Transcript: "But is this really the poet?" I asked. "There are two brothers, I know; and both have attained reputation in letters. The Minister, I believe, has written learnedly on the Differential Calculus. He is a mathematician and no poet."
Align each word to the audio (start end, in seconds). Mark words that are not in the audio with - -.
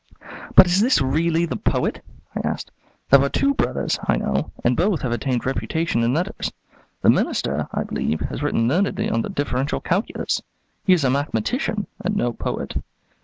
"But 0.55 0.65
is 0.65 0.81
this 0.81 0.99
really 0.99 1.45
the 1.45 1.55
poet?" 1.57 2.03
I 2.35 2.39
asked. 2.39 2.71
"There 3.11 3.21
are 3.21 3.29
two 3.29 3.53
brothers, 3.53 3.99
I 4.07 4.17
know; 4.17 4.51
and 4.63 4.75
both 4.75 5.03
have 5.03 5.11
attained 5.11 5.45
reputation 5.45 6.01
in 6.01 6.11
letters. 6.11 6.51
The 7.03 7.11
Minister, 7.11 7.67
I 7.71 7.83
believe, 7.83 8.21
has 8.21 8.41
written 8.41 8.67
learnedly 8.67 9.11
on 9.11 9.21
the 9.21 9.29
Differential 9.29 9.79
Calculus. 9.79 10.41
He 10.87 10.93
is 10.93 11.03
a 11.03 11.11
mathematician 11.11 11.85
and 12.03 12.15
no 12.15 12.33
poet." 12.33 12.75